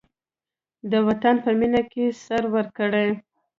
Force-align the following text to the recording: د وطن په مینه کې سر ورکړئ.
د 0.91 0.93
وطن 1.07 1.35
په 1.45 1.49
مینه 1.59 1.81
کې 1.91 2.05
سر 2.23 2.43
ورکړئ. 2.55 3.09